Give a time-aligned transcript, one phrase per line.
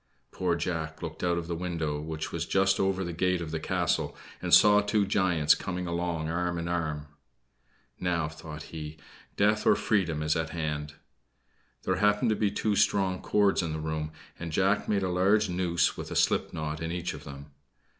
[0.31, 3.59] Poor Jack looked out of the window, which was just over the gate of the
[3.59, 7.05] castle, and saw two giants coming along arm in arm.
[7.99, 8.97] "Now," thought he,
[9.37, 10.95] "death or freedom is at hand."
[11.83, 15.49] There happened to be two strong cords in the room, and Jack made a large
[15.49, 17.51] noose with a slip knot in each of them.